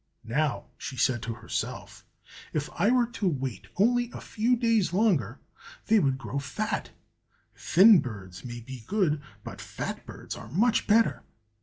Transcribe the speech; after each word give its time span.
"Now," 0.25 0.65
she 0.79 0.97
said 0.97 1.21
to 1.21 1.35
herself, 1.35 2.03
"if 2.53 2.71
I 2.73 2.89
were 2.89 3.05
to 3.11 3.27
wait 3.27 3.67
only 3.77 4.09
a 4.09 4.19
few 4.19 4.55
days 4.55 4.93
longer, 4.93 5.39
they 5.85 5.99
would 5.99 6.17
grow 6.17 6.39
fat. 6.39 6.89
Thin 7.55 7.99
birds 7.99 8.43
may 8.43 8.61
be 8.61 8.83
good, 8.87 9.21
but 9.43 9.61
fat 9.61 10.03
birds 10.07 10.35
are 10.35 10.49
much 10.51 10.87
better. 10.87 11.21